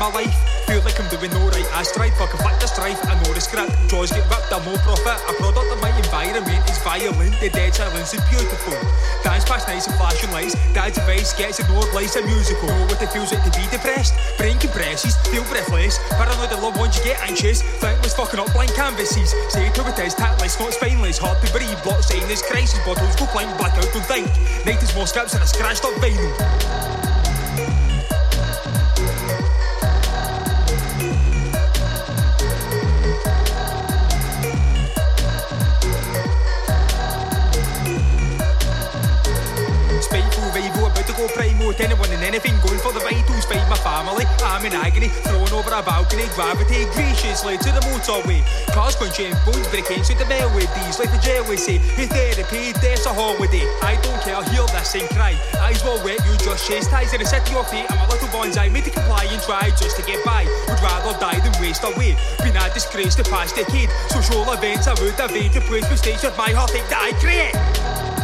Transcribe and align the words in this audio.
my 0.00 0.08
life. 0.16 0.32
Feel 0.64 0.80
like 0.80 0.96
I'm 0.96 1.06
doing 1.12 1.30
no 1.36 1.44
right. 1.52 1.68
I 1.76 1.84
strive 1.84 2.16
for 2.16 2.24
conflict, 2.24 2.64
the 2.64 2.66
strife. 2.66 2.96
I 3.04 3.20
know 3.20 3.36
the 3.36 3.40
script. 3.44 3.68
Jaws 3.92 4.08
get 4.08 4.24
ripped, 4.32 4.48
I'm 4.48 4.64
more 4.64 4.80
profit. 4.80 5.20
A 5.28 5.32
product 5.36 5.68
of 5.68 5.78
my 5.84 5.92
environment 5.92 6.64
is 6.64 6.80
violent. 6.80 7.36
The 7.36 7.52
dead 7.52 7.76
silence 7.76 8.16
is 8.16 8.24
beautiful. 8.32 8.80
Dance 9.20 9.44
past 9.44 9.68
nights 9.68 9.86
and 9.92 9.96
flashing 10.00 10.32
lights. 10.32 10.56
Dad's 10.72 10.96
advice 10.96 11.36
gets 11.36 11.60
ignored. 11.60 11.92
Life's 11.92 12.16
a 12.16 12.24
musical. 12.24 12.72
Know 12.72 12.88
what 12.88 13.02
it 13.02 13.12
feels 13.12 13.28
like 13.28 13.44
to 13.44 13.52
be 13.52 13.68
depressed. 13.68 14.16
Brain 14.40 14.56
compresses, 14.56 15.20
feel 15.28 15.44
breathless. 15.52 16.00
Paranoid 16.16 16.48
the 16.48 16.56
loved 16.56 16.80
ones, 16.80 16.96
you 16.96 17.04
get 17.04 17.20
anxious. 17.28 17.60
Thankless 17.84 18.16
fucking 18.16 18.40
up 18.40 18.48
blank 18.56 18.72
canvases. 18.72 19.36
Say 19.52 19.68
it 19.68 19.74
to 19.76 19.84
it 19.84 19.98
is 20.00 20.14
tactless, 20.14 20.58
not 20.58 20.72
spineless. 20.72 21.20
Hard 21.20 21.36
to 21.44 21.52
breathe. 21.52 21.76
Block 21.84 22.00
saying 22.00 22.26
this 22.26 22.40
crisis. 22.40 22.80
Bottles 22.88 23.16
go 23.20 23.28
blind, 23.36 23.52
blackout, 23.60 23.92
don't 23.92 24.06
think. 24.08 24.32
Night 24.64 24.80
is 24.80 24.94
more 24.96 25.06
scripts 25.06 25.34
and 25.34 25.44
a 25.44 25.46
scratched 25.46 25.84
up 25.84 25.92
vinyl. 26.00 27.09
Go 41.20 41.28
primo 41.36 41.72
to 41.72 41.84
anyone 41.84 42.08
and 42.10 42.24
anything. 42.24 42.56
Going 42.64 42.80
for 42.80 42.92
the 42.92 43.00
vitals 43.04 43.44
find 43.44 43.68
my 43.68 43.76
family? 43.84 44.24
I'm 44.40 44.64
in 44.64 44.72
agony 44.72 45.08
thrown 45.28 45.48
over 45.52 45.68
a 45.68 45.82
balcony. 45.84 46.24
Gravity 46.32 46.88
graciously 46.96 47.58
to 47.58 47.70
the 47.76 47.82
motorway 47.84 48.40
cars 48.72 48.96
punching 48.96 49.34
bones 49.44 49.68
breaking 49.68 50.02
to 50.04 50.14
the 50.16 50.24
melodies 50.26 50.96
like 50.98 51.10
the 51.12 51.20
jealousy 51.20 51.78
his 51.98 52.08
therapy 52.08 52.72
death's 52.80 53.04
a 53.04 53.12
holiday. 53.12 53.66
I 53.82 54.00
don't 54.00 54.20
care 54.24 54.40
hear 54.48 54.64
this 54.72 54.94
and 54.94 55.08
cry. 55.12 55.36
Eyes 55.60 55.82
were 55.84 56.00
wet 56.04 56.20
you 56.24 56.34
just 56.40 56.64
chastise 56.66 57.12
in 57.12 57.20
the 57.20 57.26
city 57.26 57.54
of 57.54 57.68
fate 57.68 57.90
I'm 57.90 58.00
a 58.00 58.08
little 58.08 58.28
bonsai 58.28 58.72
made 58.72 58.84
to 58.84 58.90
comply 58.90 59.26
and 59.28 59.42
try 59.42 59.68
just 59.76 59.96
to 59.96 60.02
get 60.02 60.24
by. 60.24 60.48
Would 60.68 60.80
rather 60.80 61.12
die 61.20 61.40
than 61.40 61.52
waste 61.60 61.84
away 61.84 62.16
been 62.40 62.56
a 62.56 62.72
disgrace 62.72 63.14
the 63.14 63.24
past 63.24 63.56
decade. 63.56 63.90
Social 64.08 64.48
events 64.52 64.88
I 64.88 64.94
would 64.94 65.18
evade 65.18 65.56
replace 65.56 65.88
mistakes 65.90 66.22
with 66.22 66.36
my 66.38 66.50
heart 66.50 66.72
that 66.72 66.96
I 66.96 67.12
create 67.20 68.19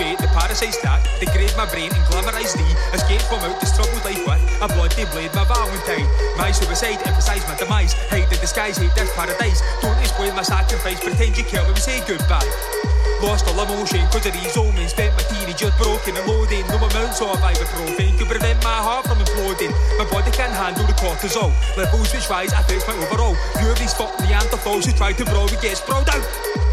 Portray 0.00 0.16
the 0.16 0.32
parasite 0.32 0.72
stack, 0.72 1.04
degrade 1.20 1.52
my 1.60 1.68
brain 1.68 1.92
and 1.92 2.04
glamorise 2.08 2.56
thee. 2.56 2.72
Escape 2.96 3.20
from 3.28 3.44
out 3.44 3.60
the 3.60 3.66
struggled 3.66 4.00
life 4.00 4.24
with 4.24 4.64
a 4.64 4.68
bloody 4.72 5.04
blade, 5.12 5.28
my 5.36 5.44
valentine. 5.44 6.08
My 6.40 6.50
suicide, 6.52 7.04
emphasise 7.04 7.44
my 7.44 7.54
demise. 7.60 7.92
Hide 8.08 8.24
the 8.32 8.40
disguise, 8.40 8.78
hate 8.78 8.94
this 8.96 9.12
paradise. 9.12 9.60
Don't 9.82 10.00
explain 10.00 10.34
my 10.34 10.40
sacrifice, 10.40 11.04
pretend 11.04 11.36
you 11.36 11.44
care 11.44 11.60
when 11.68 11.74
we 11.76 11.80
say 11.84 12.00
goodbye. 12.08 12.48
Lost 13.20 13.44
all 13.52 13.60
emotion 13.60 14.00
cause 14.08 14.24
of 14.24 14.32
these 14.32 14.56
omens 14.56 14.96
Spent 14.96 15.12
my 15.12 15.20
teenagers 15.28 15.76
broken 15.76 16.16
and 16.16 16.26
loading 16.26 16.66
No 16.68 16.76
amounts 16.80 17.20
of 17.20 17.36
ibuprofen 17.36 18.16
could 18.16 18.28
prevent 18.28 18.64
my 18.64 18.80
heart 18.80 19.06
from 19.06 19.18
imploding 19.18 19.76
My 19.98 20.08
body 20.08 20.30
can't 20.30 20.54
handle 20.56 20.86
the 20.86 20.94
cortisol 20.94 21.52
Levels 21.76 22.14
which 22.14 22.30
rise 22.30 22.54
affects 22.54 22.88
my 22.88 22.96
overall 22.96 23.36
View 23.60 23.68
of 23.68 23.78
these 23.78 23.92
fuck 23.92 24.16
Neanderthals 24.24 24.86
who 24.86 24.92
try 24.92 25.12
to 25.12 25.24
brawl 25.26 25.44
We 25.52 25.60
get 25.60 25.76
sprawled 25.76 26.08
out 26.08 26.69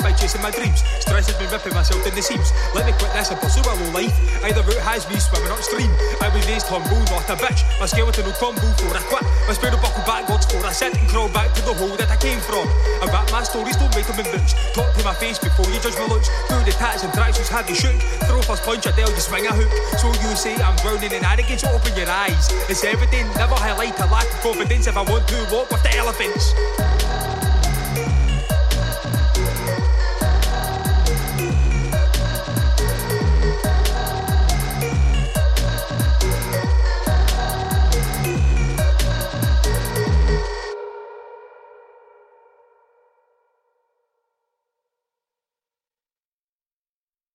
by 0.00 0.12
chasing 0.12 0.42
my 0.42 0.50
dreams. 0.50 0.82
Stress 1.00 1.26
has 1.28 1.36
been 1.36 1.50
ripping 1.50 1.74
myself 1.74 2.04
in 2.06 2.14
the 2.14 2.22
seams. 2.22 2.52
Let 2.74 2.86
me 2.86 2.92
quit 2.98 3.12
this 3.12 3.30
and 3.30 3.40
pursue 3.40 3.62
life. 3.92 4.14
Either 4.44 4.62
route 4.62 4.82
has 4.84 5.08
me 5.08 5.16
swimming 5.16 5.52
upstream. 5.52 5.90
I 6.20 6.28
was 6.32 6.44
raised 6.48 6.68
humble, 6.68 7.00
not 7.12 7.28
a 7.30 7.36
bitch. 7.38 7.64
My 7.80 7.86
skeleton 7.86 8.24
will 8.24 8.36
crumble 8.36 8.72
for 8.80 8.92
I 8.92 9.02
quit. 9.08 9.24
My 9.46 9.54
spirit 9.54 9.80
buckle 9.80 10.04
backwards 10.04 10.46
for 10.46 10.60
I 10.64 10.72
sit 10.72 10.96
and 10.96 11.08
crawl 11.08 11.28
back 11.30 11.52
to 11.54 11.62
the 11.62 11.74
hole 11.74 11.94
that 11.96 12.10
I 12.10 12.16
came 12.16 12.40
from. 12.40 12.68
I 13.02 13.06
rap 13.12 13.30
my 13.32 13.42
stories, 13.42 13.76
don't 13.76 13.92
make 13.94 14.06
them 14.06 14.20
in. 14.20 14.42
Talk 14.74 14.90
to 14.96 15.02
my 15.04 15.14
face 15.14 15.38
before 15.38 15.66
you 15.70 15.78
judge 15.80 15.96
my 15.96 16.06
looks. 16.06 16.28
Through 16.48 16.64
the 16.64 16.74
tats 16.76 17.04
and 17.04 17.12
who's 17.12 17.48
have 17.48 17.68
you 17.68 17.76
shook. 17.76 17.96
Throw 18.28 18.42
first 18.42 18.62
punch, 18.64 18.86
I 18.86 18.92
dare 18.92 19.08
you 19.08 19.22
swing 19.22 19.46
a 19.46 19.52
hook. 19.52 19.70
So 20.00 20.08
you 20.24 20.34
say 20.36 20.54
I'm 20.60 20.76
drowning 20.82 21.12
in 21.12 21.24
arrogance, 21.24 21.64
open 21.64 21.94
your 21.96 22.10
eyes. 22.10 22.48
It's 22.68 22.84
everything, 22.84 23.26
never 23.36 23.54
highlight 23.54 23.98
a 24.00 24.06
lack 24.06 24.26
of 24.32 24.40
confidence 24.40 24.86
if 24.86 24.96
I 24.96 25.02
want 25.02 25.26
to 25.28 25.38
walk 25.50 25.70
with 25.70 25.82
the 25.82 25.96
elephants. 25.96 27.35